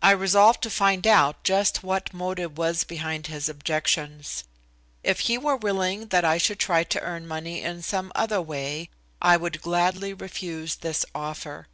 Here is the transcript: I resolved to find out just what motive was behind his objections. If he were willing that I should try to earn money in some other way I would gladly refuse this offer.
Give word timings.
I 0.00 0.12
resolved 0.12 0.62
to 0.62 0.70
find 0.70 1.04
out 1.04 1.42
just 1.42 1.82
what 1.82 2.14
motive 2.14 2.56
was 2.56 2.84
behind 2.84 3.26
his 3.26 3.48
objections. 3.48 4.44
If 5.02 5.18
he 5.26 5.36
were 5.36 5.56
willing 5.56 6.06
that 6.10 6.24
I 6.24 6.38
should 6.38 6.60
try 6.60 6.84
to 6.84 7.00
earn 7.00 7.26
money 7.26 7.60
in 7.60 7.82
some 7.82 8.12
other 8.14 8.40
way 8.40 8.88
I 9.20 9.36
would 9.36 9.60
gladly 9.60 10.14
refuse 10.14 10.76
this 10.76 11.04
offer. 11.12 11.66